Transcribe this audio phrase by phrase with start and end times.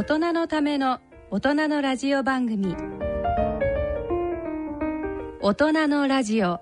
[0.00, 0.98] 大人のための
[1.30, 2.74] 大人のラジオ番組。
[5.42, 6.58] 大人のラジオ。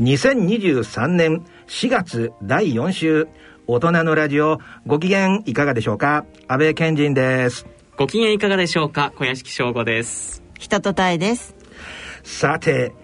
[0.00, 3.26] 2023年4月第4週。
[3.66, 6.26] 大人のラジオご機嫌いかがでしょうか？
[6.46, 7.66] 安倍賢人です。
[7.96, 9.12] ご機嫌いかがでしょうか？
[9.16, 10.44] 小屋敷翔吾です。
[10.60, 11.56] 人とたえです。
[12.22, 12.94] さて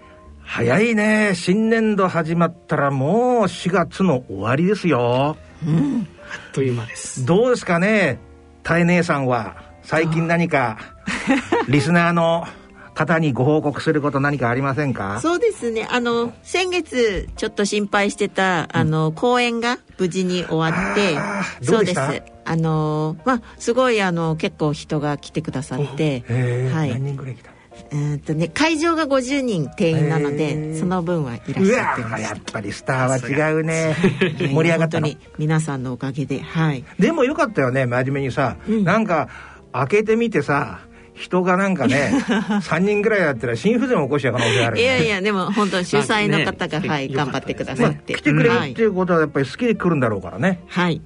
[0.55, 1.31] 早いね。
[1.33, 5.35] 新年度始まったらもう4月の終わりですよ。
[5.65, 6.07] うん。
[6.31, 7.25] あっという間です。
[7.25, 8.19] どうですかね？
[8.61, 10.77] たえ姉さんは最近何か
[11.67, 12.45] リスナーの
[12.93, 15.19] 方にご報告すること何かありませんか？
[15.23, 15.87] そうですね。
[15.89, 21.17] あの先月ちょっと心配してたあの、公演が無事に終わって
[21.65, 21.99] そうです。
[22.45, 26.23] あのまあすごいあの結構人が来てくださって
[26.71, 26.89] はい。
[26.91, 27.52] 何人ぐらい来た？
[27.93, 32.23] えっとね、会場が50人定員なのでその分はいらっしゃってます。
[32.23, 33.95] やっぱりスターは違うね。
[34.51, 35.07] 盛り上がったの。
[35.37, 36.83] 皆さんのおかげではい。
[36.97, 39.29] でもよかったよね真面目にさ、うん、なんか
[39.71, 40.79] 開けてみてさ
[41.13, 50.61] 人がなんかね 3人ぐらいだったら心不全を起こしちゃう可能性ある、ね、いやいやでも本当主催の方が、ね、はい頑張ってくださって、まあ、来てくれるっていうことはやっぱり好きで来るんだろうからね。
[50.67, 51.01] はい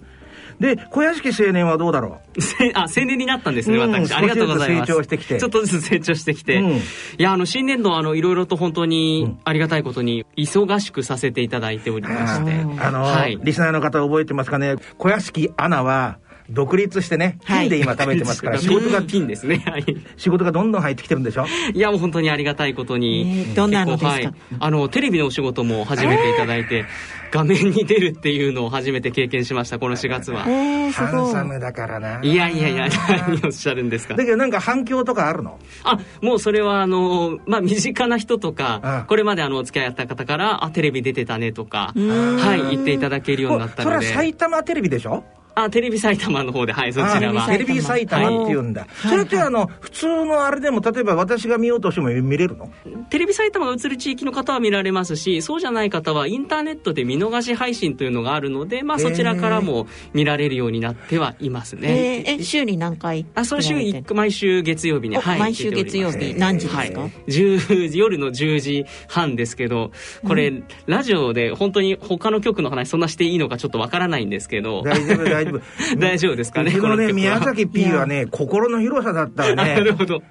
[0.60, 2.42] で小屋敷青年はどうだろう？
[2.74, 4.14] あ青年になったんですね、うん、私。
[4.14, 4.88] ありがとうございます。
[4.88, 5.40] 成長してきて。
[5.40, 6.82] ちょっとずつ成長してきて、うん、い
[7.20, 12.52] やあの新年度あのいろいろと本当にありがたいことに忙しくさせていただいておりまして。
[12.80, 14.76] あの、はい、リスナーの方覚えてますかね？
[14.98, 16.18] 小屋敷アナは
[16.50, 19.64] 独立してね、金で今食べてますから、 仕事が、金ですね。
[19.68, 19.86] はい。
[20.18, 21.46] 仕事がどんどん入ってきてるんでしょ？
[21.74, 23.54] いや、もう本当にありがたいことに。
[23.56, 26.86] どんなのはい、あの、テレビのお仕事も始めていただいて、
[27.30, 30.44] 画面に出るっていうのを初めて経験しました、この4月は。
[30.44, 32.20] ハンサムだからな。
[32.24, 32.88] いやいやいや、
[33.28, 34.16] 何をおっしゃるんですか？
[34.16, 35.60] だけどなんか反響とかあるの？
[35.84, 43.96] あ、もうそれは、あの、まあ、身近な人とか、これまであの、お付き合いあった方から、あ、テレビ出てたねとか、はい、言っていただけるようになったので。
[43.98, 45.26] それは埼玉テレビでしょ？
[45.64, 47.48] あ、テレビ埼玉の方で、はい、そちらは。
[47.48, 48.82] テレビ埼玉っていうんだ。
[48.82, 52.70] はい、それってあの、普通のあれでも、例えば私が見ようとしても見れるの？
[53.10, 62.24] テレビ埼玉が映る地域の方は見られますし、そうじゃない方はインターネットで見逃し配信というのがあるので、まあそちらからも見られるようになってはいますね。
[62.28, 65.40] えー、週に何回あ、それ週1毎週月曜日に、はい。
[65.40, 69.92] 毎週月曜日、何時ですか、はい、夜の10時半ですけど、
[70.28, 74.84] これ、うん、ラジオで本当に他の局の話そんなしていいのかちょっとわからないんですけど。
[74.84, 75.47] 大丈夫、大丈夫。
[75.98, 76.72] 大丈夫ですかね。
[76.72, 79.76] このね、宮崎 P はね、心の広さだったらね。
[79.76, 80.22] なるほど。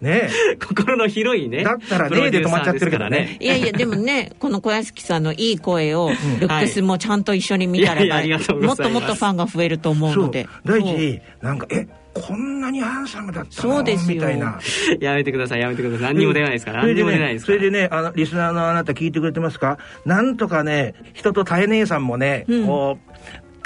[0.00, 0.28] ね
[0.62, 1.64] 心の広いね。
[1.64, 3.36] だったらねで止まっちゃってるからね。
[3.40, 6.10] いやいや、でもね、この小屋敷さんのいい声を、
[6.40, 10.46] ルックスもちゃんと一緒に見たら、もっともっとファンが増えると思うので。
[10.64, 11.86] 第一、なんか、え、
[12.16, 13.74] こんなにハンサムだったの？
[13.74, 14.58] そうですみたいな。
[15.00, 16.14] やめてください、やめてください。
[16.14, 16.82] 何にも出ないですから。
[16.82, 19.78] 何にも出ないですそれでね、あの、リスナーのあなた聞いてくれてますか？
[20.06, 23.15] なんとかね、人と大姉さんもね、こう、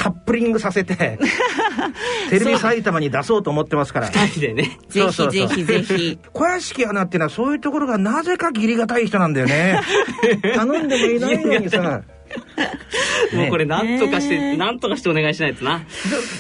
[0.01, 0.97] カップリングさせて
[2.31, 4.09] テレビ埼玉に出そうと思ってますから。
[4.09, 4.79] 二人でね。
[4.89, 6.19] ぜひぜひぜひ。
[6.33, 9.79] 小屋敷アナっていうのはそういうところがなぜか義理がたい人なんだよね。
[10.55, 12.01] 頼んでもいないのにさ
[13.35, 15.83] もうこれなんとかして、ね、なんとかしてお願いしないとな。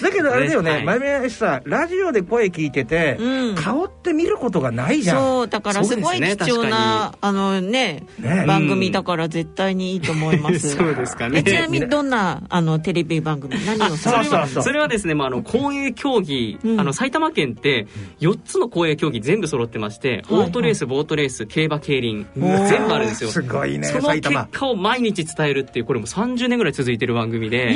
[0.03, 5.19] だけどあれだよね、はい、真面目しさ、ラジオで声聞いてて、うん、顔って見ることがないじゃん。
[5.19, 8.45] そう、だからすごい貴重な、ね、あのね、ね。
[8.47, 10.71] 番組だから絶対にいいと思います。
[10.77, 11.43] そうですかね。
[11.43, 17.87] ちなみにどんなあのテレビ番組、 何をされそそそれはですね、まあ、あの、公営競技、うん、あの、埼玉県って
[18.21, 23.31] 4つの公営競技全部揃ってまして、オートレース、ボートレース、競馬、競輪、全部あるんですよ。
[23.31, 27.73] すごいね、その結果を毎日伝えるっていう、これも30年ぐらい続いてる番組で、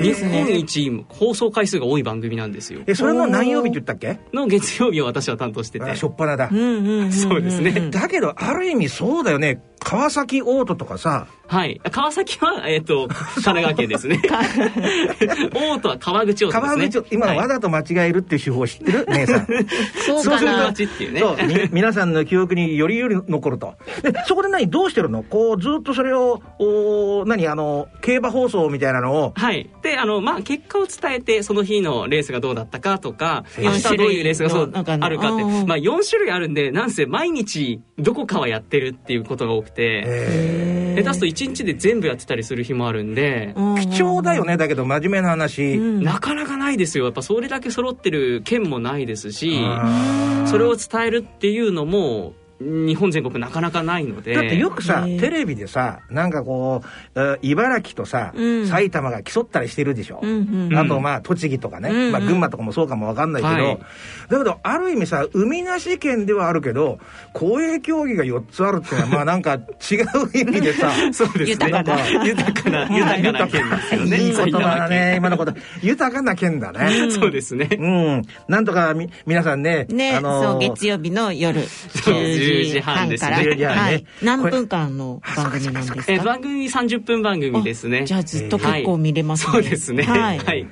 [0.00, 2.80] 日本一放送回数が多い番組なんですよ。
[2.86, 4.18] えそれの何曜日って言ったっけ？
[4.32, 5.96] の月曜日を私は担当してて。
[5.96, 6.48] しょっぱなだ、
[7.10, 7.88] そうですね。
[7.90, 9.62] だけどある意味そうだよね。
[9.80, 11.80] 川崎オートとかさはい。
[11.90, 14.20] 川崎は、えっ、ー、と、 神奈川県ですね。
[15.54, 16.88] 大とは川口オートですね。
[16.88, 19.06] 川口今わざと間違えるっていう手法知ってる？
[19.08, 19.46] 姉さん。
[20.04, 20.70] そうかな。
[20.70, 21.20] っていうね。
[21.20, 21.36] そう。
[21.72, 23.74] 皆さんの記憶によりより残ると。
[24.02, 25.22] で、そこで何どうしてるの？
[25.22, 29.32] こう、ずっとそれを、お何あの、競馬放送みたいなのを。
[29.36, 29.70] はい。
[29.82, 35.44] で、あの、まあ、結果を伝えて、その日のレースがどうだったかとか、明日どういうレースがそうあるかって。
[35.44, 47.04] まあ、4種類あるんで、なんせ毎日どこかはやってるっていうことが多くて、下手すと1日で全部やってたりする日もあるんで貴重だよねだけど真面目な話、うん、なかなかないですよ。
[47.04, 49.60] やっぱそれだけ揃ってる県もないですし
[50.46, 54.34] それを伝えるっていうのも日本全国なかなかないので。
[54.34, 56.82] だってよくさテレビでさなんかこ
[57.14, 63.78] う茨城とさ、うん、埼玉が競ったりしてるでしょ、うんうん、あとまあ栃木とかね、うんうん、まあ、群馬とかもそうかもわかんないけど、はい、
[64.28, 66.98] だけどある意味さ海なし県ではあるけど
[67.32, 69.66] 公営競技が4つあるっていうのはまあなんか違う
[70.34, 71.66] 意味でさ そうですね。
[71.66, 74.16] 豊かな豊かな豊かな県ですよね。
[74.18, 75.52] いい言葉だね今のこと。
[75.82, 77.68] 豊かな県だね、そうですね。
[77.78, 78.22] うん。
[78.48, 81.62] なんとかみ皆さんねね、あのー、そう月曜日の夜
[82.46, 86.04] 10時半から、ね、はい、何分間の番組なんですか？
[86.08, 88.04] え番組30分番組ですね。
[88.04, 90.04] じゃあずっと結構見れますね、そうですね。
[90.04, 90.66] はい、はい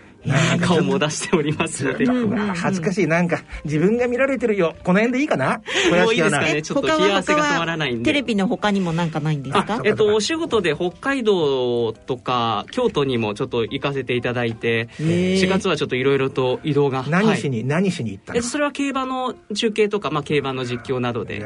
[0.61, 2.06] 顔も出しておりますので。
[2.55, 3.06] 恥ずかしい。
[3.06, 4.75] なんか、自分が見られてるよ。
[4.85, 5.62] この辺でいいかな？
[5.91, 6.62] もういいですかね。
[6.62, 8.05] ちょっと冷や汗が止まらないんで。
[8.05, 9.81] テレビの他にもなんかないんですか？
[9.85, 17.05] えっと、お仕事で北海道とか、京都にもちょっと行かせていただいて、4月はちょっといろいろと移動が。
[17.09, 18.43] 何しに、何しに行ったの？
[18.43, 21.44] それは競馬の中継とか、まあ、競馬の実況などで。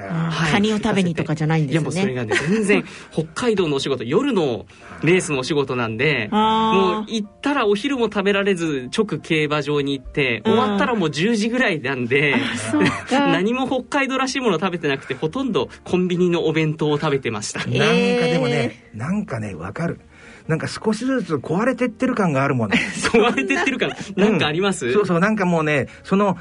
[0.50, 1.80] カニを食べにとかじゃないんですね。
[1.80, 4.66] いや、もうそれがね、全然、北海道のお仕事、夜の
[5.02, 12.36] レースのお仕事なんで、もう行ったらお昼も食べられず、直競馬馬場に行って終わったらもう10時ぐらいなんで、
[13.10, 20.00] 何も北海道らしいもの食べてなくてほとんどコンビニのお弁当を食べてました、なんかでもねなんかね分かる。
[20.46, 22.78] なんか少しずつ壊れてってる感があるもんね。
[23.12, 24.30] 壊れてってる感、な？
[24.30, 24.38] ん。
[24.38, 26.38] かあります、うん、そうそう、なんかもうね、その、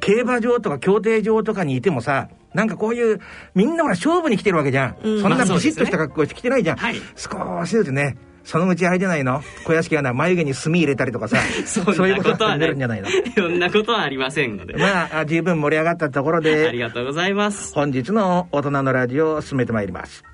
[0.00, 3.20] 競馬場とか競艇場とかにいてもさ、なんかこういう、
[3.54, 4.96] みんなほら勝負に来てるわけじゃん。
[5.02, 6.78] うん、そんなビシッとした格好して来てないじゃん。
[6.78, 9.42] まあねはい、少しずつね、そのうちあれじゃないの？
[9.64, 11.36] 小屋敷がな眉毛に墨入れたりとかさ。
[11.66, 13.08] そういうことは出るんじゃないの？
[13.36, 17.74] そんなことはありませんのでまあ十分盛り上がったところでありがとうございます。
[17.74, 20.24] 本日の大人のラジオを進めてまいります。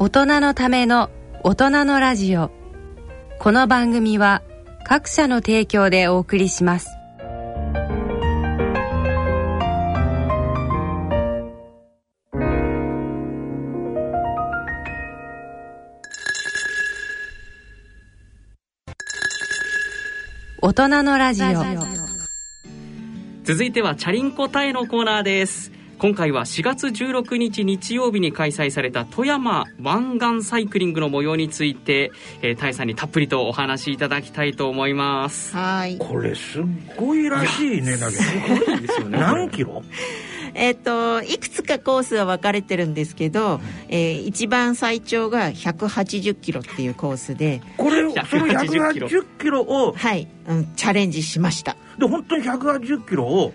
[0.00, 1.10] 大人のための
[1.42, 2.50] 大人のラジオ。
[3.38, 4.42] この番組は
[4.84, 6.88] 各社の提供でお送りします
[20.68, 21.64] 大人のラジオ。
[23.42, 25.72] 続いてはチャリンコタエのコーナーです。
[25.98, 32.12] 今回は4月16日日曜日に開催された富山湾岸サイクリングの模様について、
[32.42, 35.56] えー、タイさんにたっぷりとお話しいただきたいと思います。
[35.56, 35.96] はい。
[35.96, 36.64] これすっ
[36.98, 39.18] ごいらしいねだけどすごいですよね。
[39.18, 39.82] 何キロ？
[40.58, 49.62] えっ、といくつかコースは分かれてるんですけど、えー、一番最長が180キロっていうコースでこれその180キロ。
[49.62, 51.76] をはい、うん、チャレンジしました。
[51.98, 53.52] で本当に180キロを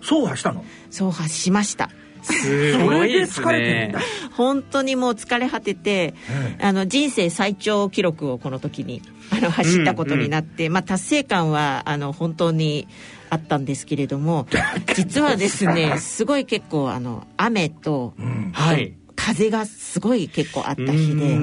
[0.00, 1.90] 走破したの、走破しました
[2.24, 3.94] すごいですね。
[4.32, 6.14] 本当にもう疲れ果てて、
[6.58, 12.88] うん、あの人生最長記録をこの時にあの走ったことになって、うんうん、まあ、達成感はあの本当に
[13.30, 14.46] あったんですけれども
[14.94, 18.14] 実はですねすごい結構あの雨と、
[18.52, 21.38] はい、風がすごい結構あった日で。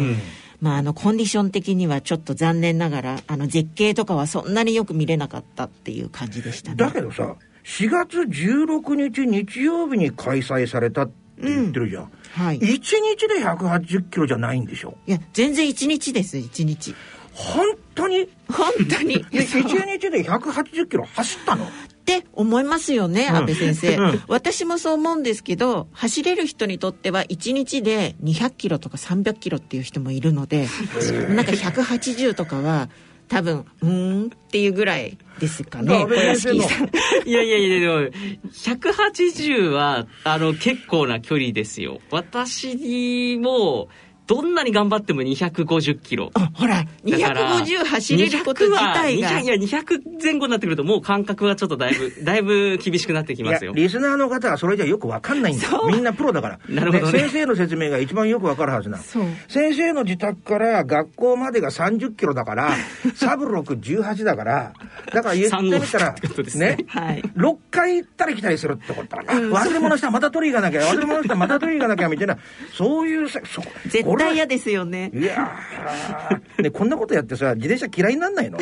[0.62, 6.78] まあ、あのコンディション的にはちょっと残念ながらあの絶景とかはそんなによく見れなかったっていう感じでしたね。
[6.78, 11.14] だけどさ4月16日日曜日に開催されたって
[11.44, 12.10] 言ってるじゃん、うん、
[12.46, 14.96] はい、1日で180キロじゃないんでしょ？
[15.08, 16.96] いや全然1日です1日。
[17.34, 17.66] 本
[17.96, 18.30] 当に？
[18.48, 19.26] 本当に。
[19.32, 21.66] 1日で180キロ走ったの？
[21.66, 21.68] っ
[22.04, 30.68] て思いますよね、安倍先生、うん、私もそう思うんですけど走れる人にとっては1日で200キロとか300キロっていう人もいるので
[31.30, 32.90] なんか180とかは
[33.32, 36.90] 多分うんっていうぐらいですかね小屋敷さん。
[37.26, 37.94] いやいやいやでも
[38.52, 42.02] 180はあの結構な距離ですよ。
[42.12, 43.88] 私も
[44.32, 46.32] どんなに頑張っても250キロ。
[46.36, 49.42] あ、ほら、250走れること自体が。
[49.42, 53.74] いや、200前後になってくるともう感覚はちょっとだいぶ、 だいぶ厳しくなってきますよ。
[53.76, 55.84] リスナーの方はそれじゃよくわかんないんだよ。
[55.92, 56.60] みんなプロだから。
[56.70, 62.72] なるほど、ねね、先生の説明が一番よくわかるはずな先生の自宅から学校までが30キロだから、
[63.16, 64.72] サブロク18だから、
[65.14, 66.16] だから言ってみたら、
[66.56, 72.38] ね、はい、6回行ったり来たりするってことだから、うん、忘れ物したらまた取り行かなきゃ、忘れ物したらまた取り行かなきゃみたいな、
[72.74, 73.42] そういう、そ
[73.88, 75.12] 絶対嫌ですよね。
[75.14, 75.52] いや
[76.60, 78.60] ね、こんなことやってさ、自転車嫌いになんないの？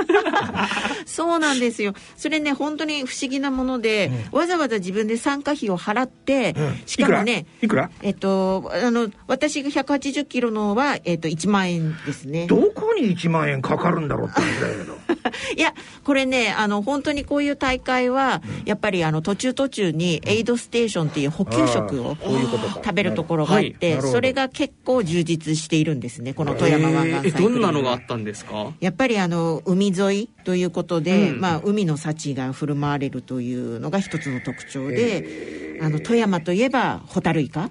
[1.04, 1.92] そうなんですよ。
[2.16, 7.90] それね、本当に不思議なもので、うん、わざわざ自分で参加費を払って、うん、しかもね、いくら？
[8.02, 12.46] えっと、あの、私が180キロのは、えっと、1万円ですね。
[12.46, 14.99] どこに1万円かかるんだろうって話だけど。
[15.56, 15.74] いや
[16.04, 28.72] これねあの本当にこういう大会は、やっぱりあの途中途中にエイドステーションっていう補給食を食べるところがあって、はい、それが結構充実しているんですねこの富山湾岸どんなのがあったんですか？
[28.80, 37.70] やっぱりあの海沿いということで、うん、まあ、海の幸が振る舞われるというのが一つの特徴であの富山といえばホタルイカ。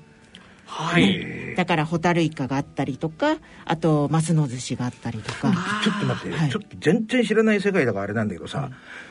[0.65, 1.25] はい、
[1.56, 5.51] だからホタルイカがあったりとかあとマスの寿司があったりとか。
[5.84, 8.70] ちょっと待って、はい、ちょっと全然知らない世界だからあれなんだけどさ、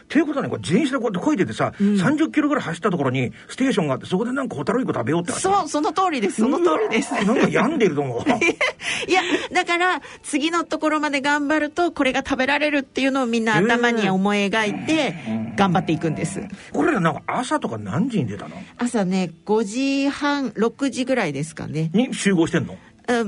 [0.09, 7.12] ということはね、これ自転車でこうやってこいでてさ、うん、30キロぐらい走ったところにステーションがあって、そこでなんかホタルイカ食べようってそう、その通りです、その通りです。
[7.12, 8.21] なんか病んでると思う。
[9.09, 9.21] いや、
[9.52, 15.14] だから、次のところまで頑張ると、これが食べられるっていうのをみんな頭に思い描いて、
[15.57, 16.40] 頑張っていくんです。
[16.73, 18.57] これなんか朝とか何時に出たの？
[18.78, 21.90] 朝ね、5時半、6時ぐらいですかね。
[21.92, 22.76] に集合してんの？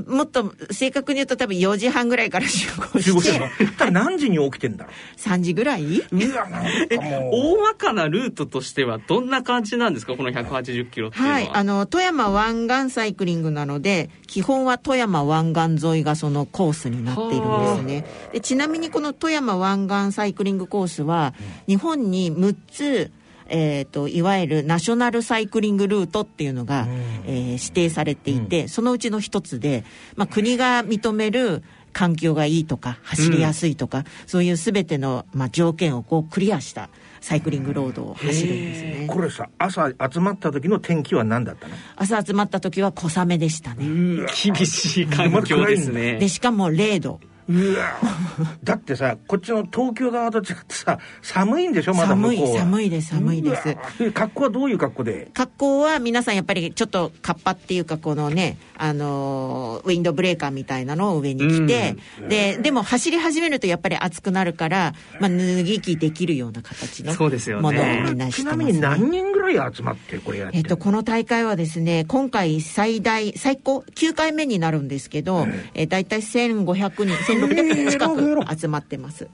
[0.07, 3.01] もっと正確に言うと多分4時半ぐらいから集合して。
[3.01, 3.91] 集合してんの？
[3.91, 6.01] 何時に起きてんだろう ?3 時ぐらい？
[6.01, 6.03] う。
[6.11, 10.15] 大まかなルートとしてはどんな感じなんですか？
[10.15, 11.33] この180キロっていうのは。
[11.33, 11.49] はい。
[11.51, 18.05] あの、富山湾岸サイクリングなので、基本は富山湾岸沿いがそのコースになっているんですね。
[18.33, 21.33] でちなみにこの富山湾岸サイクリングコースは、
[21.67, 23.11] 日本に6つ
[23.53, 26.87] えーと、いわゆるナショナルサイクリングルートっていうのが、
[27.25, 29.83] えー、指定されていて、うん、そのうちの一つで、
[30.15, 31.61] まあ、国が認める
[31.93, 36.89] 環境がいいとか走りやすいとか、うん、そういうすべての、まあ、条件をこうクリアした
[37.19, 39.07] サイクリングロードを走るんですね。
[39.09, 41.75] これさ朝集まった時の天気は何だったの？
[41.97, 43.85] 朝集まった時は小雨でしたね。
[44.43, 46.17] 厳しい環境ですね。
[46.17, 47.97] でしかも0度うわ。
[48.63, 54.11] だってさこっちの東京側と違ってさ寒いんでしょまだ向こう寒い寒いです寒いです。
[54.11, 55.29] 格好はどういう格好で？
[55.33, 61.95] 格好は皆さんやっぱりちょっとカッパっていうかこのねあのウィンドブレーカーみたいなのを上に着て、
[62.27, 67.13] ででも走り始めるとやっぱり暑くなるから、まあ、脱ぎ着できるような形の
[67.61, 79.27] ものをみんなしてます、ね、ちなみに何人ぐらい集まってこれやってえっとこの大会はですね今回最大最高9回目になるんですけど、えー、大体1500人1600人近く集まってます。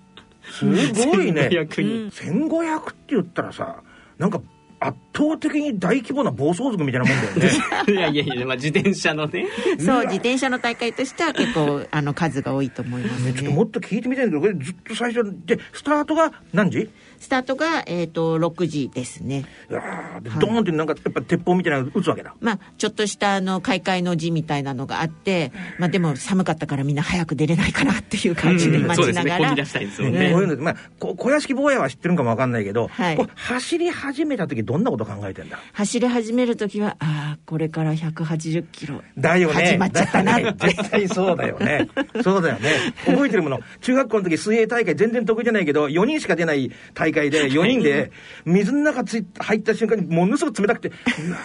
[0.51, 1.49] すごいね。
[1.51, 3.83] 1500って言ったらさ、
[4.17, 4.41] なんか
[4.79, 7.51] 圧倒的に大規模な暴走族みたいなもんだよね。
[7.91, 9.47] いやいやいや、まあ、自転車のね。
[9.79, 13.33] そう、自転車の大会としては結構、 あの、数が多いと思いますね。
[13.33, 16.87] ちょっともっと聞いてみたいんだけど、これずっと最初で、スタートが何時？
[17.19, 19.45] スタートが、えっ、ー、と、6時ですね。
[19.71, 22.35] いやドーンってなんか、やっぱ鉄砲みたいなの撃つわけだ。
[22.39, 29.51] まあ、ちょっとした、あの、開会の字みたいなのがあって、まあ、でも寒かったからみんな早く出れないかなっていう感じで待ちながら。
[29.51, 30.31] うん、そうですね、ね。
[30.31, 39.01] こういうの、まあ、小屋敷坊やは知ってるかもわかんないけど、はい、走り始めた時どんなこと考えてんだ走り始める時は、ああ、これから180キロ。
[39.17, 39.53] だよね。
[39.53, 40.53] 始まっちゃったな。
[40.53, 41.89] 絶対そうだよね。
[42.23, 42.69] そうだよね。
[43.05, 43.59] 覚えてるもの。
[43.81, 48.11] 中学校の時水泳大会全然得意じゃないけど、4人しか出ない大会で4人でで、
[48.45, 51.37] 水の中つい入った瞬間にものすごく冷たくて、うわ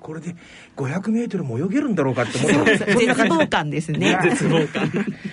[0.00, 0.36] これで
[0.76, 4.18] 500メートルも泳げるんだろうかって思って絶望感ですね。
[4.22, 4.90] 絶望感。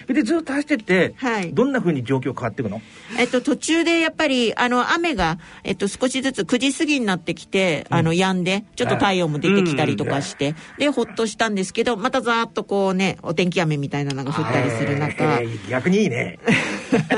[0.08, 2.82] でずっと走ってって、はい、どんなふうに状況変わっていくの？
[3.18, 16.40] えっと途中でやっぱりあの雨が、えっと、少しずつ9時過ぎになってきて、あの止んでちょっと太陽も出てきたりとかして、でほっとしたんですけどまたざーっとこうねお天気雨みたいなのが降ったりする中、逆にいいね。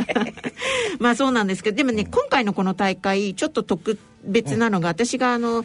[0.99, 5.63] まあそうなんですけどでもね今回のこの大会ちょっと特別なのが、私があの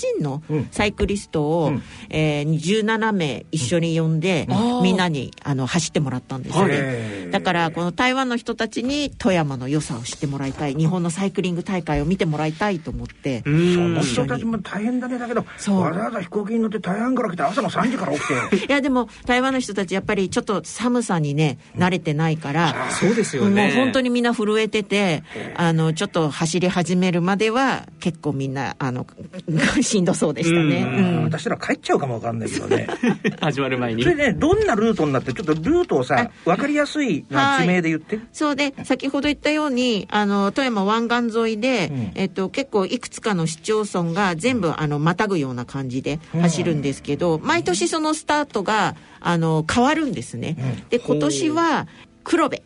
[0.00, 6.66] 人のサイクリストを、うん、えー、17名一緒に呼んで、うん、みんなにあの走ってもらったんですよ。
[6.66, 10.74] ねだからこの台湾の人たちに富山の良さを知ってもらいたい。
[10.74, 13.42] 日本のサイクリング大会を見てもらいたいと思って。
[13.42, 15.18] その人たちも大変だね。
[15.18, 18.66] だけどわざわざ飛行機に乗って台湾から来て朝の3時から起きて。
[18.66, 23.68] いやでも台湾の人たちやっぱりちょっと寒さにね慣れてないから、うん、そうですよね。
[23.68, 25.22] もう本当にみんな震えてて
[25.56, 29.06] あのちょっと走り始めるまでは結構みんなあの
[29.82, 32.86] しんどそうでしたね、うん、私ら帰っちゃうかもわかんないけどね。
[33.40, 34.02] 始まる前に。
[34.02, 50.56] それで、ね、どんなルートになってちょっとルートをさ分かりやすい地名で言って、はい、そうで先ほど言ったようにあの富山湾岸沿いで、うん、えっと、結構いくつかの市町村が全部あのまたぐような感じで走るんですけど、うん、毎年そのスタートがあの変わるんですね、
[50.88, 51.86] で今年は
[52.24, 52.62] 黒部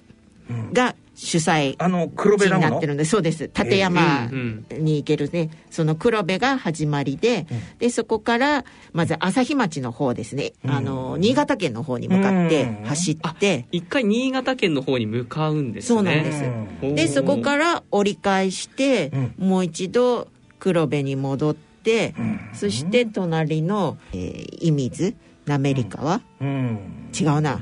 [0.73, 3.51] が主催あの黒部になってるんでそうです。
[3.55, 4.29] 立山
[4.71, 7.47] に行けるね、その黒部が始まりで、
[7.79, 15.89] でそこからまず朝日町の方ですね、あの新潟県の方に向かって走って、一回新潟県の方に向かうんですね。
[15.97, 16.95] そうなんです。
[16.95, 20.29] でそこから折り返して、もう一度
[20.59, 22.15] 黒部に戻って、
[22.55, 25.17] そして隣の、えー、射水
[25.47, 27.61] 滑川、違うな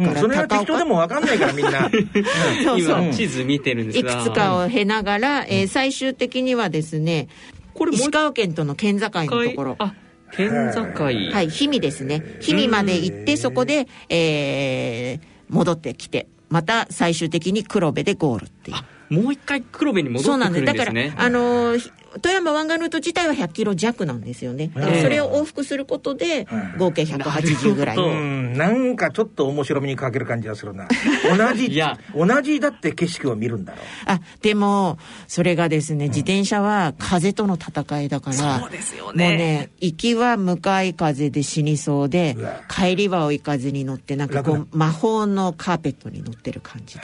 [0.00, 1.90] から、うん、それは適当でも分かんないからみんな。
[2.64, 3.10] そうそう。
[3.12, 4.12] 地図見てるんですが。
[4.12, 7.28] いくつかを経ながら、えー、最終的にはですね
[7.74, 9.76] これ石川県との県境のところ。
[9.78, 9.94] あ
[10.32, 11.04] 県境。
[11.04, 11.48] はい。
[11.50, 12.22] 氷見ですね。
[12.40, 18.76] 氷見まで行ってそこで、えー、戻ってきてまた最終的に黒部でゴールっていう。
[19.10, 20.72] もう一回黒部に戻ってくるんですね。
[20.72, 21.14] そうなんです。
[21.14, 24.72] だからあのー富山湾岸ルート自体は100キロ弱なんですよね。
[25.00, 26.46] それを往復することで、
[26.78, 27.96] 合計180ぐらい。
[28.00, 30.88] うん、なんかちょっと面白みに欠ける感じがするな。
[31.36, 31.80] 同じ、
[32.16, 33.82] 同じだって景色を見るんだろう。
[34.06, 34.98] あ、でも、
[35.28, 39.28] それがですね、自転車は風との戦いだから、そうですよね。
[39.28, 42.36] もうね、行きは向かい風で死にそうで、
[42.68, 47.02] 帰りは追い風に乗って、なんかこう、魔法のカーペットに乗ってる感じで。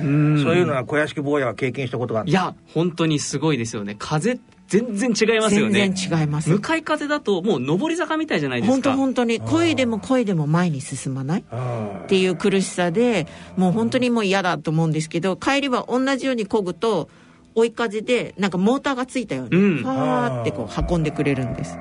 [0.00, 0.08] そう
[0.56, 3.96] いうのは小屋敷坊やは経験したことがあるいや、本当にすごいですよね。
[3.98, 4.29] 風風
[4.70, 5.92] 全然違いますよね。
[5.92, 6.48] 全然違います。
[6.48, 8.72] 向かい風だともう上り坂みたいじゃないですか。
[8.72, 11.40] 本当本当に恋でも恋でも前に進まない？
[11.40, 17.10] っていう苦しさでもう本当にもう嫌だと思うんですけど帰りは同じように漕ぐと
[17.56, 21.76] 追い風でなんかモーターがついたように、うん、ファーってこう運んでくれるんです。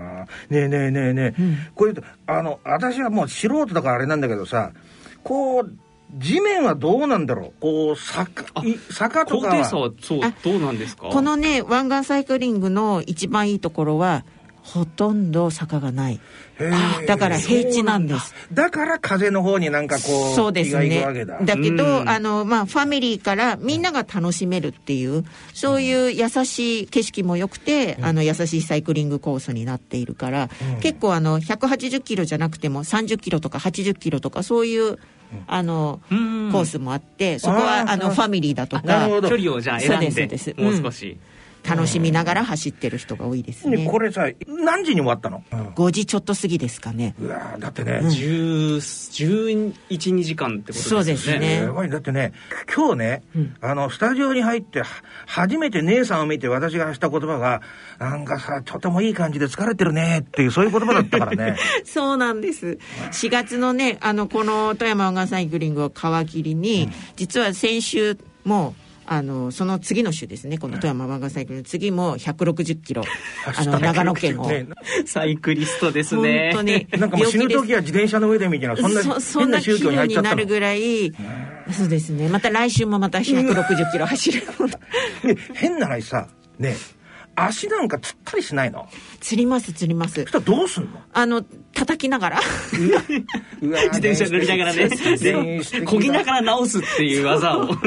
[0.50, 4.72] ねえねえねえねえ、うん、こういうあの私はもう素人だからあれなんだけどさ
[5.24, 5.72] こう
[6.12, 7.54] 地面はどうなんだろう？
[7.60, 8.44] こう坂
[8.92, 9.66] 坂とかは。
[9.66, 9.96] そう
[10.44, 11.10] どうなんですか？
[11.10, 14.25] このね湾岸サイクリングの一番いいところは
[14.63, 16.20] ほとんど坂がない。
[17.08, 18.34] だから平地なんです。
[18.54, 21.06] だから風の方になんかこうそうですね。
[21.44, 34.98] だけど、あのまあファミリーからみんなが楽しめるっていうそういう優しい景色も良くて、うん、あの優しいサイクリングコースになっているから、うん、結構あの180キロじゃなくても30キロとか80キロとかそういう
[35.46, 39.08] あの、コースもあってそこはあのファミリーだとか。
[39.08, 41.18] 距離をじゃあ選んでもう少し。
[41.68, 43.86] 楽しみながら走ってる人が多いですね。
[43.86, 47.16] これさ、何時に終わったの、うん、?5 時ちょっと過ぎですかね。
[47.20, 50.89] うわだってね、うん、11、2時間ってことですね。
[50.89, 51.89] そうですね。
[51.89, 52.34] だってね、
[52.74, 54.84] 今日ね、うん、あの、スタジオに入って、
[55.25, 57.62] 初めて姉さんを見て私がした言葉が、
[58.00, 61.58] なんかさ、とてもいい感じで疲れてるねっていう、そういう言葉だったからね。
[61.86, 62.78] そうなんです。
[63.12, 68.75] 4月のね、あの、この富山湾岸サイクリングを皮切りに、実は先週も、
[69.12, 70.60] あのその次の週ですね。
[70.60, 73.04] この富山湾岸サイクルの次も160キロ。
[73.44, 74.48] あの長野県を、
[75.08, 76.51] サイクリストですね。
[76.54, 76.88] 本当に。
[76.92, 81.12] なんかもう死ぬ時は自転車の上でみたいなそんなそんな宗教に入っちゃったになるぐらい
[81.72, 82.30] そうですね。
[82.30, 84.44] また来週もまた160キロ走る。
[85.56, 86.28] 変な話さ
[86.60, 86.75] ね
[87.46, 88.88] 足なんかつったりしないの？
[89.19, 90.22] 釣ります釣ります。
[90.22, 91.01] そしたらどうすんの？
[91.13, 91.43] あの
[91.74, 92.39] 叩きながら。
[93.61, 94.90] 自転車乗りながらね。
[95.85, 97.68] こぎながら直すっていう技を。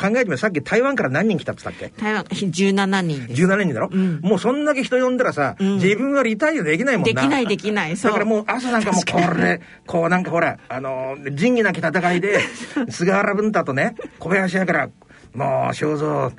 [0.00, 2.02] 考えてみさっき台湾から何人来たって言ったっけ？
[2.02, 3.42] 台湾17人です。
[3.42, 7.12] 17人だろ、うん、もうそんだけ人呼んだらさ、うん、自分はリタイアできないもんな。
[7.14, 12.40] できないできないだからもう朝なんかもうこれこうなんかほらあの仁義なき戦いで
[12.88, 14.88] 菅原文太とね小林やから
[15.34, 16.32] もう正蔵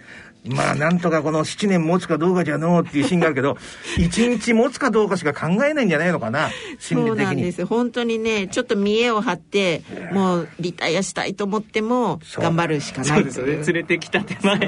[0.46, 3.58] まあ、なんとかこの7年持つかどうかじゃのうっていうシーンがあるけど、
[3.98, 7.18] 1日持つかどうかしか考えないんじゃないのかな、心理的に。
[7.18, 7.66] そうなんです。
[7.66, 13.54] 本当にね、ちょっと見栄を張って、もうリタイアしたいと思っても、頑張るしかないそうですよね。
[13.56, 14.60] 連れてきた手前。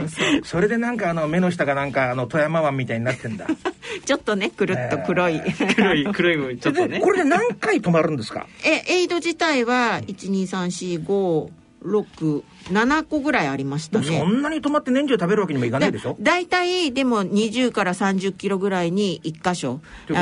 [0.43, 3.47] それでなんかあの、目の下がなんかあの、富山湾みたいになってんだ。
[4.05, 5.41] ちょっとね、くるっと黒い。
[5.75, 6.99] 黒い、黒い部分、ちょっとね。
[7.01, 8.47] これで何回止まるんですか？
[8.63, 11.49] え、エイド自体は、1、2、3、4、5、
[11.85, 14.05] 6、7個ぐらいありましたね。
[14.05, 16.15] そんなに止まって年中食べるわけにもいかないでしょ？
[16.19, 19.81] 大体でも20から30キロぐらいに1箇所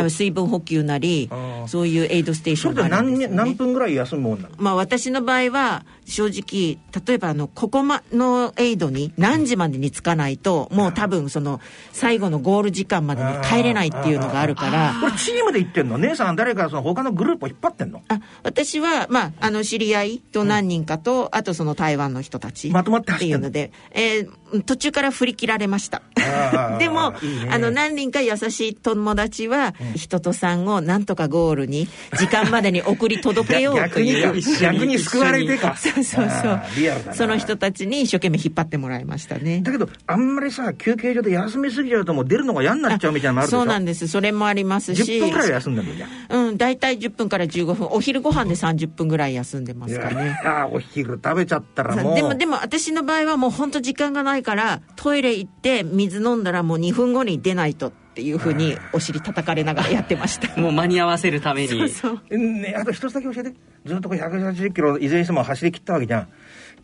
[0.09, 1.29] 水分補給なり
[1.67, 4.55] そういうエイドステーションがあるんですよ、ね、何何分ぐらい休むもんなの？
[4.57, 14.95] まあ私の場合は正直例えばあのここまのエイドに何時までに着かないともう多分その最後のゴール時間までに帰れないっていうのがあるから。
[14.99, 15.97] これチームで行ってんの？
[15.97, 18.01] 姉さん誰かその他のグループを引っ張ってんの？
[18.09, 26.01] あ私はまああの知り合いと何人かと、うん、あとその台湾の人たちまとまってっていうので、えー、途中から振り切られました。
[26.79, 34.33] でもいい、ね、あの何人か優しい友達は、うん、人とさんをなんとかゴールに時間までに送り届けようという。
[34.61, 35.75] 逆に救われてか。
[35.77, 36.61] そうそうそう。
[37.13, 39.61] その人たちに一生懸命引っ張ってもらいましたね。
[39.61, 43.59] だけどあんまりさ休憩所で休みすぎちゃうともう出るのが嫌になっちゃうみたいなのもあるでしょ？
[43.59, 44.07] そうなんです。
[44.07, 45.01] それもありますし。
[45.01, 46.09] 10分くらい休んでるじゃん
[46.47, 47.87] うん大体10分から15分。
[47.91, 50.39] お昼ご飯で30分ぐらい休んでますかね。
[50.43, 60.55] あお昼食べちゃったらもうでもでも私の場合はもう本当時間がないからトイレ行って水飲んだらもう2分後に出ないとっていうふうにお尻叩かれながらやってました。
[60.61, 61.89] もう間に合わせるために。
[61.89, 63.53] そうそう、ね、あと一つだけ教えて。
[63.85, 66.27] ずっとこれ180キロいずれにしても走り切ったわけじゃん。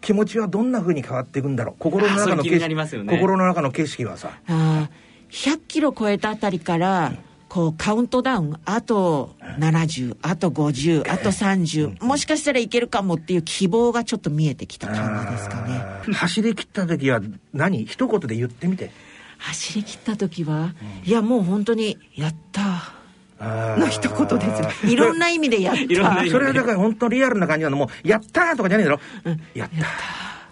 [0.02, 1.75] 気持ちはどんなふうに変わっていくんだろう。
[1.78, 4.32] 心の中の景色、ね、心の中の景色はさ。
[4.47, 4.89] あ
[5.30, 7.13] 100キロ超えたあたりから、
[7.50, 8.60] こうカウントダウン。
[8.64, 16.14] あと70あと50あと30もしかしたらいけるかもっていう希望がちょっと見えてきた感じですかね。
[16.14, 17.20] 走り切った時は
[17.54, 17.86] 何？
[17.86, 18.92] 一言で言ってみて。
[19.40, 22.94] 走り切った時は、うん、いやもう本当にやった。
[23.42, 24.88] の一言です。
[24.88, 25.82] いろんな意味でやった。
[26.30, 27.78] それはだから本当リアルな感じなの。
[27.78, 29.70] もうやったとかじゃねえだろ、うん、やっ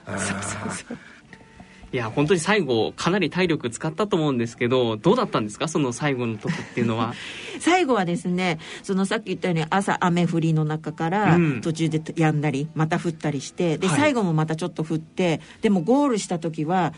[0.05, 0.97] たそうそうそう
[1.93, 5.69] いや本当に最後かなり体力使ったと思うんですけどどうだったんですか？
[5.69, 7.13] その最後の時っていうのは。
[7.61, 16.93] 最後はですねそのさっき言ったように朝雨降りの中から途中でやんだり、また降ったりしてで、最後もまたちょっと降ってでもゴールした時は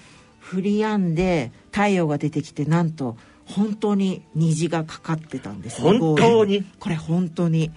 [0.53, 3.15] 降りやんで太陽が出てきてなんと
[3.49, 6.63] 本当に虹がかかってたんです、ね、本当に？
[6.79, 7.71] これ本当に。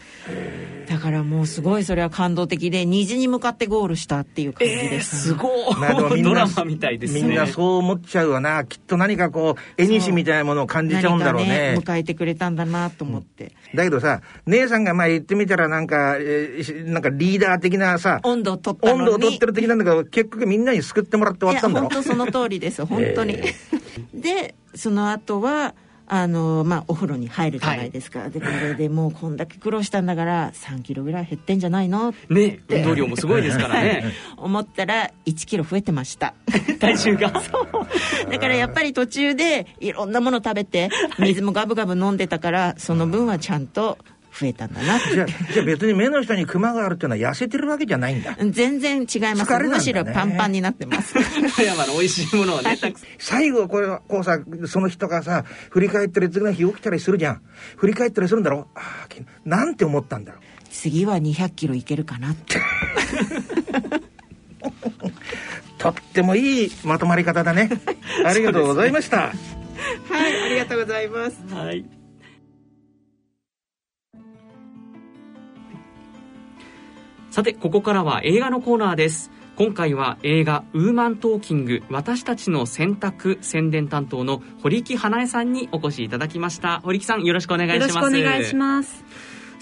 [0.87, 7.23] だからもうすごいそれは感動的で虹に向かってゴールしたっていう感じです、すごい、まあ、ドラマみたいですね。
[7.23, 8.65] みんなそう思っちゃうわな。
[8.65, 11.73] きっと何かこう絵西みたいなものを感じちゃうんだろうね。
[11.73, 21.89] ね迎えてくれたんだなと思って、うん、だけどさ姉さんがまあ言ってみたらなんか、えー、なんかリーダー的なさ温度を取った温度を取ってる的なんだけど結局みんなに救ってもらって終わったんだろ？
[21.89, 22.85] 本当その通りです。
[22.85, 25.75] 本当に、えー、でその後は
[26.07, 32.13] あのまあお風呂に入るじゃないですか、はい、でこれでもうこんだけ苦労したんだから3キロぐらい減ってんじゃないの？
[32.29, 34.13] ね運動量もすごいですからね。
[34.37, 36.35] 思ったら1キロ増えてました。
[36.81, 37.31] 体重が。
[37.41, 38.31] そう。
[38.31, 43.97] だからやっぱり途中でいろんなもの食べて水もガブガブ飲んでたからその分はちゃんと
[44.38, 48.37] 増えたんだなじゃじゃあ別に目の下にクマがあるっていうのは痩せてるわけじゃないんだ。
[48.51, 51.14] 全然違います、ね、むしろパンパンになってます。
[51.55, 52.79] 富山の美味しいものをね。
[53.18, 57.42] 最後これこうさその人がさ振り返ってる次の日起きたりするじゃん。
[57.77, 58.68] 振り返ったりするんだろ？
[58.75, 59.09] ああ
[59.45, 60.42] なんて思ったんだろう？
[60.71, 62.59] 次は200キロいけるかなって。
[65.79, 67.68] とってもいいまとまり方だね。
[68.25, 69.33] ありがとうございました、
[70.09, 71.37] はいありがとうございます。
[71.53, 72.02] はい
[77.33, 79.31] さて、ここからは映画のコーナーです。
[79.57, 86.81] 今回は映画ウーマントーキング私たちの選択宣伝担当の堀木花江さんにお越しいただきました。
[86.85, 87.95] 堀木さんよろしくお願いします。
[87.95, 89.03] よろしくお願いします。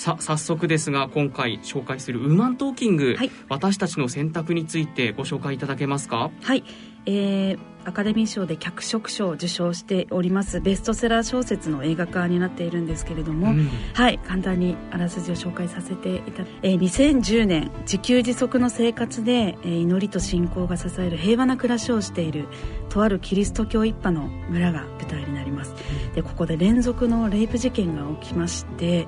[0.01, 6.31] さ早速ですが今回紹介するウーマントーキング、はい、私たちの選択についてご紹介いただけますか？
[6.41, 6.65] はい。
[7.05, 14.19] えー、アカデミー賞で脚色賞を受賞しておりますベストセラー小説の映画化になっているんですけれども、うん、はい。
[14.21, 22.49] 簡単にあらすじを紹介させていただき、えー、2010年自給自足の生活で、えー、祈りと信仰が支える平和な暮らしをしている
[22.89, 25.75] とあるキリスト教一派の村が舞台になります。
[26.15, 29.07] でここで連続のレイプ事件が起きまして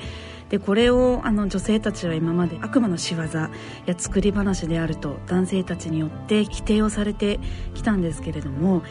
[0.52, 3.50] でこれをあの女性たちは今まで悪魔の仕業や
[3.96, 7.40] 作り話であると男性たちによって否定をされて
[7.72, 8.82] きたんですけれども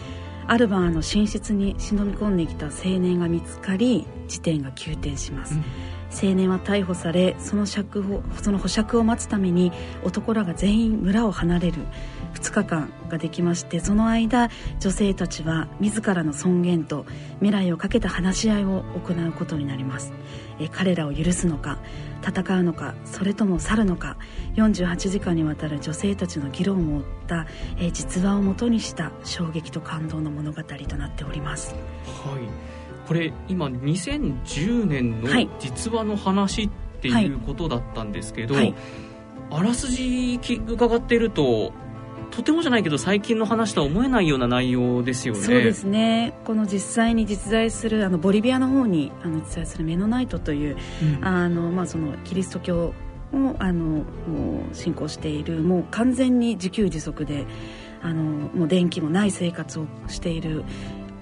[0.47, 6.29] ある晩あの寝室に忍び込んできた青年が見つかり事態が急転します、うん。
[6.29, 9.71] 青年は逮捕されその釈放その保釈を待つために
[10.03, 11.83] 男らが全員村を離れる
[12.33, 20.11] 2日間ができましてその間女性たちは自らの尊厳と未来をかけた話し合いを行うことになります
[20.61, 21.79] え彼らを許すのか
[22.21, 24.17] 戦うのかそれとも去るのか
[24.55, 27.47] 48時間にわたる女性たちの議論を追った
[27.79, 31.75] え実話をもとにした衝撃と感動の物語となっております。
[32.25, 32.43] はい。
[33.07, 36.69] これ今2010年の実話の話っ
[37.01, 38.65] ていうことだったんですけど、はい。
[38.65, 38.75] はい、
[39.49, 41.73] あらすじ伺っていると
[42.29, 45.41] とてもじゃないけど最近の話とは思えないような内容ですよね。
[45.41, 46.33] そうですね。
[46.45, 50.77] この実際に実在するあのボリビアの方にあの実在するメノナイトという、
[51.17, 52.93] うん、あのまあそのキリスト教
[53.33, 54.03] をあの
[54.73, 57.45] 信仰しているもう完全に自給自足で
[58.01, 60.63] あのもう電気もない生活をしている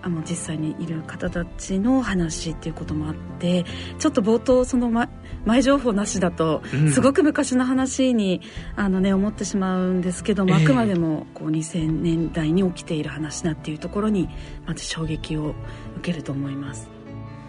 [0.01, 3.65] あの実際にいる方たちの話っていうこともあって
[3.97, 5.09] ちょっと冒頭その、ま、
[5.45, 6.62] 前情報なしだと
[6.93, 8.41] すごく昔の話に、
[8.77, 10.59] うん、あのね、思ってしまうんですけども、え。
[10.59, 14.29] ー、あくまでもこう2000年代に起きている話だっていうところに
[14.65, 15.55] まず衝撃を
[15.97, 16.89] 受けると思います。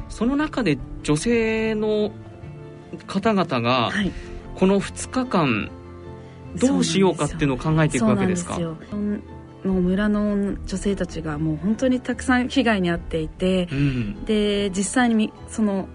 [0.08, 2.10] その中で女性の
[3.06, 4.12] 方々が、はい、
[4.56, 5.70] この2日間
[6.56, 8.58] どうしようかっていうのを考えていくわけですか？
[9.64, 15.88] もう村の女性たちがもう本当にたくさん被害に遭っていて、うん、で実際にその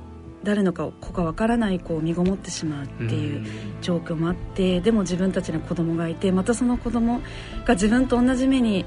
[0.43, 3.45] 誰のか子かわからない子を身ごもってしまうっていう
[3.81, 7.21] 状況もあって、うん、でも自分たちの子供がいてまたその子供
[7.65, 8.85] が自分と同じ目に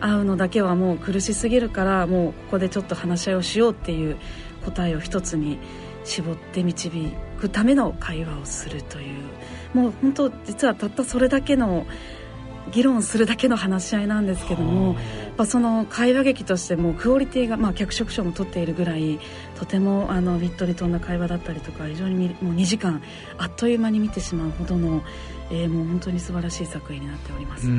[0.00, 4.16] 遭うのだけはもう苦しすぎるからもうここでちょっと話し合いをしようっていう
[4.64, 5.58] 答えを一つに
[6.04, 6.90] 絞って導
[7.38, 9.34] くための会話をするという。
[9.74, 11.84] もう本当実はたったそれだけの
[12.70, 14.96] 議論するだけの話し合いなんですけども
[15.36, 19.18] ぱその会話劇としてもクオリティがまあ脚色賞も取っているぐらい
[19.56, 23.02] とてもあのビットに富んだ会話だったりとか非常にもう2時間
[23.38, 25.02] あっという間に見てしまうほどの、
[25.50, 27.66] えー、もう本当に素晴らしい作品になっております。
[27.66, 27.76] はい。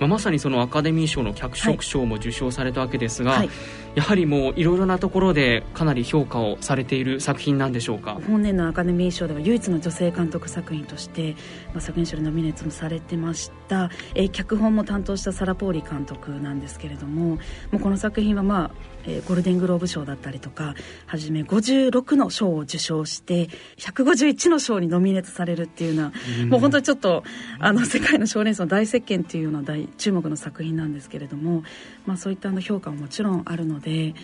[0.00, 3.50] まあ、まさにそのアカデミー賞の脚色賞も受賞されたわけですが、はい、
[3.94, 8.18] やはりもういろいろなところでかなり評価をされている作品なんでしょうか？
[8.26, 11.36] 本年のアカデミー賞では唯一の女性監督作品として、
[11.72, 17.38] まあ、作品賞でノミネートもされてました、えー、脚本も担当したサラ・ポーリ監督なんですけれどもも
[17.74, 18.70] うこの作品はまあ
[19.04, 20.74] えー、ゴールデングローブ賞だったりとか
[21.06, 26.12] はじめ56の賞を受賞して151の賞にノミネートされるっていうような、
[26.42, 27.24] うん、もう本当にちょっと
[27.58, 31.62] あの世界の賞レースの大席巻っていうような大注目の作品なんですけれども、
[32.06, 34.14] まあ、そういったあの評価ももちろんあるので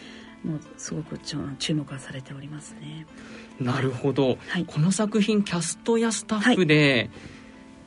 [0.44, 3.06] もうすごく注目はされておりますね。
[3.60, 7.37] なるほど、はい、この作品キャストやスタッフで、はい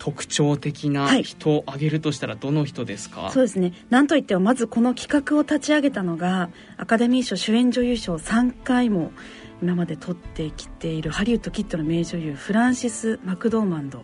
[0.02, 3.72] 特徴的な人を挙げるとしたらどの人ですか、はい、そうですね。
[3.92, 9.12] なんといってもまずこの企画を立ち上げたのがアカデミー賞主演女優賞3回も
[9.62, 14.04] 今まで撮ってきているハリウッドキッドの名女優フランシス・マクドーマンド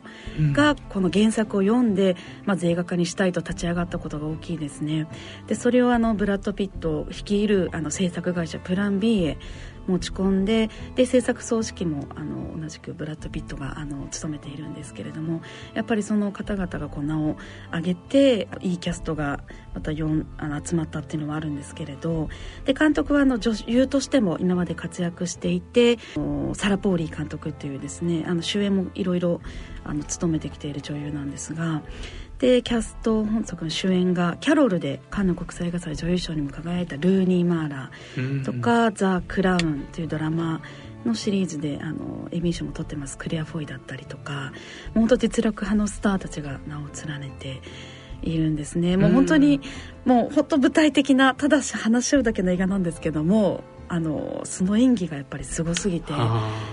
[0.54, 5.08] がこの原作を読んで、まず映画化にしたいと立ち上がったことが大きいですね。
[5.48, 9.40] でそれをあのブラッド・ピット率いるあの制作会社プラン B へ
[9.88, 15.42] 持ち込んでで制作総指揮もあの同じくブラッド・ピットがあの務めているんですけれども
[15.74, 17.38] やっぱりその方々がこう名を
[17.70, 19.40] 挙げていいキャストが
[19.74, 22.30] また4あの集まったっていうのはあるんですけれど
[22.66, 25.98] で監督はあの女優としても今まで活躍していて
[26.54, 29.42] サラ・ポーリー監督っていうですねあの主演もいろいろ
[30.08, 31.82] 務めてきている女優なんですが
[32.40, 38.44] でキャスト本作の主演がキャロルでカンヌ国際映画祭女優賞にも輝いたルーニー・マーラー。
[38.44, 40.62] とか「ザ・クラウン」というドラマ
[41.04, 43.18] のシリーズであのエミー賞も取ってます。
[43.18, 44.52] クレア・フォイだったりとか。
[44.94, 47.62] 本当実力派のスターたちが名を連ねて
[48.22, 48.98] いるんですね。
[48.98, 49.62] もう本当に
[50.06, 56.12] もう本当具体的なただし話し合うだけの映画なんですけどもあのその演技がやっぱりすごすぎて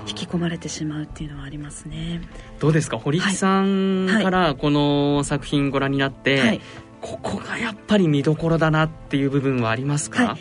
[0.08, 2.20] 引き込まれてしまうっていうのはありますね。
[2.58, 2.98] どうですか？
[2.98, 6.60] 堀木さんからこの作品ご覧になって、はい、
[7.00, 10.40] ここがやっぱり見どころだなっていう部分はありますか、はい、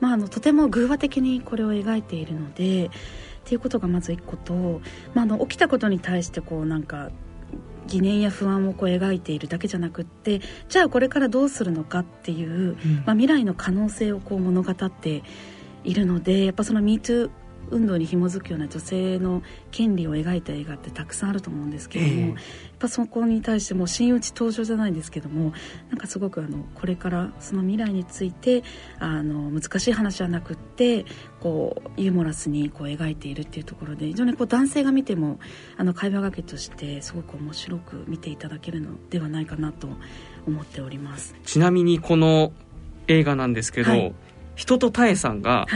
[0.00, 2.90] まあ、あのとても偶話的にこれを描いているのでっ
[3.44, 4.80] ていうことがまず一個と、
[5.14, 7.10] まあ、あの起きたことに対してこうなんか
[7.86, 15.22] 疑念や不安をこう描いているだけじゃなくってじゃあこれからどうするのかっていう、うん、まあ、未来の可能性をこう物語って
[15.84, 17.30] いるのでやっぱその MeToo
[17.70, 22.36] 運動に紐づくような女性の権利を描いた映画ってたくさんあると思うんですけれども、えー、やっ
[22.78, 25.52] ぱそこに対しても真打ち登場じゃないんですけども
[25.88, 28.62] なんかすごくあのこれからその未来について
[28.98, 31.04] あの難しい話じゃなくって
[31.40, 35.38] こうユーモラスにこう描いているっていうところで非常にこう男性が見ても
[35.76, 39.88] あの会話がけとしてすごく面白く見ていただけるのではないかなと
[40.46, 41.34] 思っております。
[41.44, 42.52] ちなみにこの
[43.06, 44.14] 映画なんですけど、はい
[44.60, 45.66] 人とたえさんが、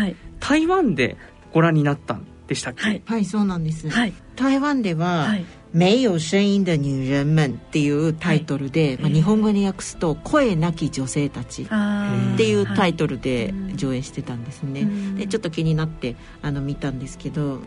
[0.40, 1.16] 台湾で
[1.55, 5.47] ご覧になったんでしたっけ、はい、はい、そうなんです、はい、台湾では、はい。
[5.73, 17.61] 没有声音的女人们っていうタイトルで、はい、まあ、日本語に訳すと「声なき女性たち」っていうタイトルで上映してたんですね、でちょっと気になってあの見たんですけど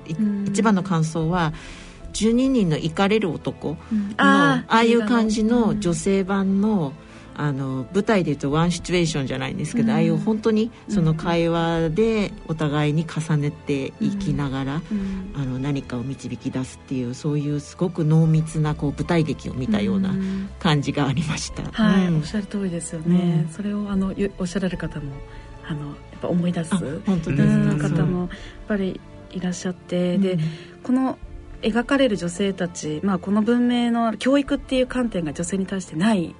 [0.46, 1.52] 一番の感想は
[2.14, 3.78] 12人の怒れる男の
[4.16, 6.94] ああいう感じの女性版の
[7.38, 20.16] 「あの舞台でいうとワンシチュエーションじゃないんですけど、うん、ああいう本当にその会話でお互いに重ねていきながら、うん、あの何かを導き出すっていうそういうすごく濃密なこう舞台劇を見たような
[20.60, 25.14] 感じがありました、はい、おっしゃる通りですよね、それをあのおっしゃられる方も
[25.68, 28.30] あのやっぱ思い出す本当です、方もやっ
[28.68, 29.00] ぱり
[29.32, 30.40] いらっしゃって、で
[30.82, 31.20] この
[31.62, 36.36] 描かれる女性たち、まあ、この文明の教育っていう観点が女性に対してない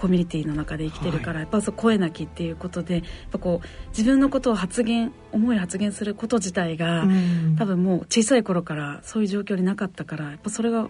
[0.00, 10.88] コミュニティの中で生きてるから、はい、やっぱそう声なきっていうことでやっぱこう自分のことを発言思い発言すること自体が、うん、多分もう小さい頃からそういう状況になかったからやっぱそれが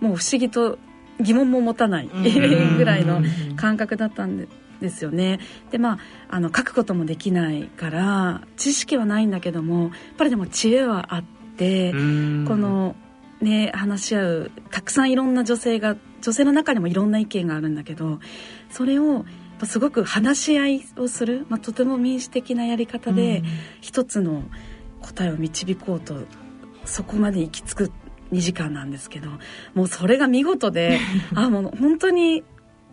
[0.00, 0.78] もう不思議と
[1.20, 3.20] 疑問も持たないぐらいの
[3.56, 4.48] 感覚だったんで。
[4.80, 5.40] ですよね。
[5.70, 5.98] でま
[6.30, 11.22] ああの書くこともできないから知識はないんだけどもやっぱりでも知恵はあっ
[11.58, 12.96] てこの
[13.42, 18.20] ね話し合うたくさんいろんな女性が女性の中にもいろんな意見があるんだけど
[18.70, 19.24] それを
[19.64, 23.42] すごく話し合いをする、まあ、とても民主的なやり方で
[23.80, 24.42] 一つの
[25.02, 26.16] 答えを導こうと
[26.84, 27.92] そこまで行き着く
[28.32, 29.28] 2時間なんですけど
[29.74, 30.98] もうそれが見事で
[31.34, 32.44] あもう本当に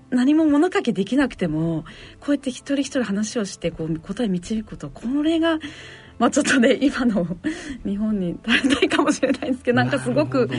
[0.10, 1.84] 何も物書きできなくても
[2.20, 5.60] こうやって一人一人話をしてこう答え導くことこれが
[6.20, 7.26] まあちょっとね 今の
[7.86, 10.54] 日本に足りないかもしれないですけどなんかすごく考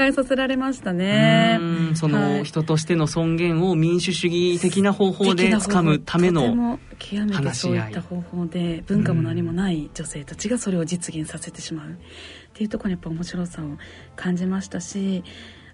[0.00, 1.58] えさせられましたね。
[1.94, 11.90] その人としての尊厳を民主主義的な方法で掴むための極めてそういった方法で文化も何もない女性たちがそれを実現させてしまう。
[11.90, 13.78] っていうところにやっぱ面白さを
[14.14, 15.24] 感じましたし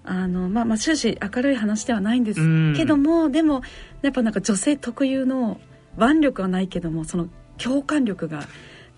[0.05, 3.63] あの、まあ、まあ終始明るい話ではないんですけども、でも
[4.03, 5.61] やっぱなんか女性特有の
[5.99, 8.45] 腕力はないけどもその共感力が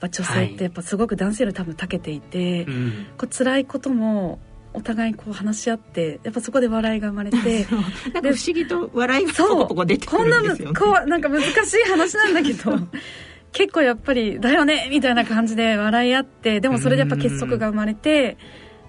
[0.09, 2.67] 女性ってやっぱすごく男性より多分長けていて、はい、
[3.19, 4.39] こう辛いことも
[4.73, 7.67] お互いこう話し合ってやっぱそこで笑いが生まれて
[8.15, 12.79] なんか不思議と笑いがポコポコ出てくるんですよ、ね、こんなこうなんか難しい話なんだけど
[13.53, 18.37] 結構やっぱり「だよね」みたいな感じで笑い合ってでもそれでやっぱ結束が生まれて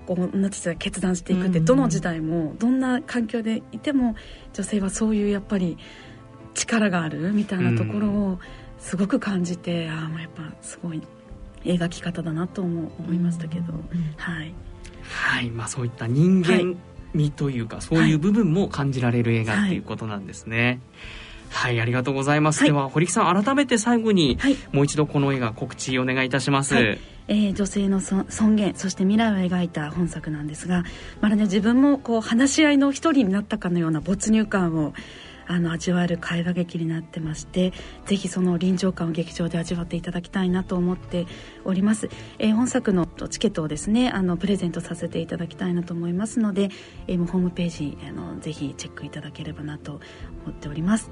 [0.06, 4.16] こう女たちが決断していくってどの時代もどんな環境でいても
[4.54, 5.78] 女性はそういうやっぱり
[6.54, 8.40] 力があるみたいなところを
[8.82, 11.02] すごく感じてああやっぱすごい
[11.64, 13.74] 描き方だなと思いましたけど、
[14.18, 14.54] はい、
[15.04, 15.50] はい。
[15.52, 16.76] まあ、そういった人間
[17.14, 20.80] 味というか、はい、そういう部分も感じられる映画っていうことなんですね。
[21.50, 22.62] はい、はい、ありがとうございます。
[22.62, 24.38] はい、では、堀木さん、改めて最後に、
[24.72, 26.76] もう一度この映画告知お願いいたします。
[27.28, 30.84] えー、女性の尊厳そして未来を描いた本作なんですが
[31.22, 34.94] まるで自分もこう話し合いの一人になったかのような没入感を
[35.48, 37.74] あの味わえる絵画劇になってまして
[38.06, 41.28] ぜひその臨場感を劇場で味わっていただきたいなと思って
[41.66, 46.70] おります、えー、本作のチケットをですねあのプレゼントさせていただきたいなと思いますので、
[47.08, 50.02] えー、ホームページあのぜひチェックいただければなと思
[50.52, 51.10] っております。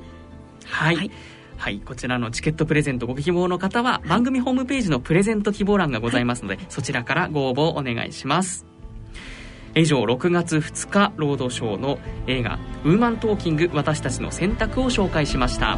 [0.65, 1.12] はい、はい。
[1.58, 8.65] はい、こちらのチケットプレゼントご希望の方は番組ホームページのプレゼント希望欄がございますので、そちらからご応募お願いします
[9.80, 15.78] 以上6月2日ロードショーの映画「ウーマントーキング私たちの選択」を紹介しました。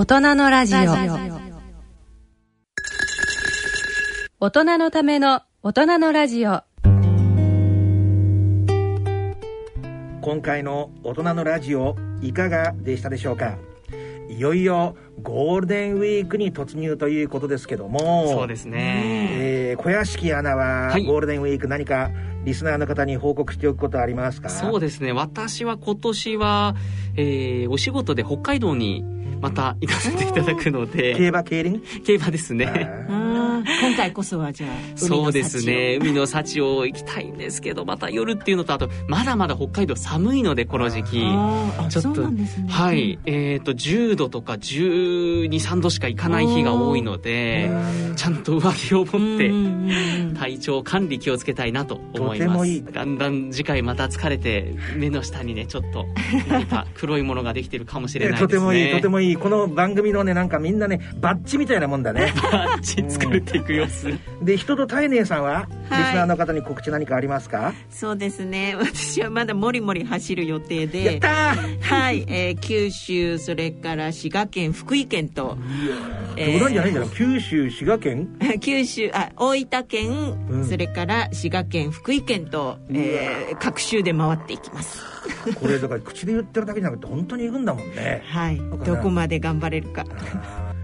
[0.00, 0.78] 大人のラジオ。
[4.40, 6.62] 大人のための大人のラジオ。
[10.22, 13.58] 今回の大人のラジオいかがでしたでしょうか？
[14.30, 18.28] いよいよゴールデンウィークに突入ということですけども。
[18.28, 22.10] そうですね、えー、小屋敷アナはゴールデンウィーク何か
[22.44, 24.48] リスナーの方に報告しておくことありますか？
[24.48, 25.12] そうですね。
[25.12, 26.74] 私は今年は、
[27.16, 29.04] えー、お仕事で北海道に
[29.42, 31.14] また行かせていただくので。
[31.16, 31.82] 競馬競輪？
[32.04, 32.66] 競馬ですね
[33.80, 35.98] 今回こそはじゃあそうですね。
[36.00, 41.10] 海の幸を行きたいんですけどまた夜っていうのとあとまだまだ北海道寒いのでこの時期。
[41.88, 43.18] ちょっと、ね、はい。
[43.26, 47.70] えっ、ー、と10度とか1 2 3度しか行かない日が多いので
[48.16, 52.92] ちゃんと上着を持って体調管理気をつけたいなと思います。
[52.92, 56.06] だんだん次回また疲れて目の下にねちょっと
[56.48, 58.48] 何か黒いものができてるかもしれないですね。
[58.48, 59.36] とてもいいとてもいい。
[59.36, 62.32] この番組のねなんかみんなねバッジみたいなもんだね。
[62.52, 64.06] バッジ作っていく様子、
[64.42, 67.72] で人と体寧さんは、はい、リスナーの方に告知何かありますか？
[67.90, 68.74] そうですね。
[68.80, 71.04] 私はまだもりもり走る予定で。
[71.04, 75.56] やったはい、えー、九州それから滋賀県福井県と。
[76.36, 78.28] えー、じゃないんだ九州滋賀県？
[78.60, 80.10] 九州あ大分県、
[80.48, 85.02] うん、それから滋賀県福井県と、えー、各州で回っていきます。
[85.60, 88.22] これだから口で言ってるだけじゃなくて本当に行くんだもんね。
[88.26, 88.60] はい。
[88.84, 90.04] どこまで頑張れるか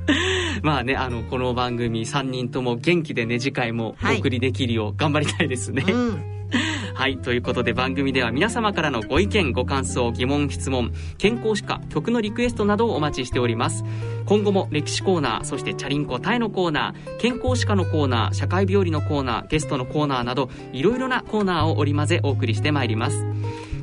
[0.63, 6.37] まあねあのこの番組3人とも元気でね次回もお送りできるよう頑張りたいですね、はいうん
[6.95, 7.19] はい。
[7.19, 13.85] ということで番組では皆様からのご意見、ご感想、疑問、質問、健康歯科、曲のリクエストなどをお待ちしております。
[14.27, 23.25] 今後も歴史コーナー、そしてチャリンコタイのコーナー、健康歯科のコーナー、社会病理のコーナー、ゲストのコーナーなど、いろいろなコーナーを織り交ぜお送りしてまいります。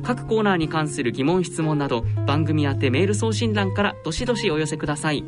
[0.04, 5.24] 各コーナーに関する疑問質問など番組宛てメール送信欄からどしどしお寄せください。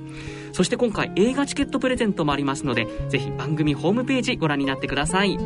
[0.52, 5.38] そして今回映画チケットプレゼントもありますのでぜひ番組ホームページご覧になってください。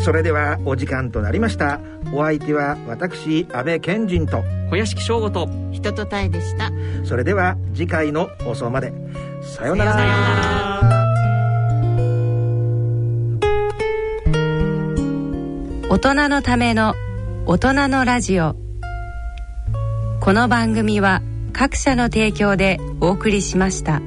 [0.00, 1.80] それではお時間となりました。
[2.12, 4.42] お相手は私安倍賢人と。
[4.70, 5.48] 小屋敷翔吾と。
[5.72, 6.70] 人とたいでした。
[7.04, 8.92] それでは次回の放送まで。
[9.42, 9.92] さようなら。
[9.92, 10.98] さようなら。
[15.90, 16.94] 大人のための
[17.50, 18.56] 大人のラジオ
[20.20, 21.22] この番組は
[21.54, 24.02] 各社の提供でお送りしました。